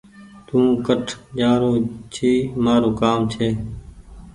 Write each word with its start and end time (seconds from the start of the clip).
تو 0.47 0.59
ڪٺ 0.85 1.05
جآرو 1.39 1.71
ڇي 2.13 2.33
مآرو 2.63 2.89
ڪآم 3.01 3.19
ڇي 3.33 3.49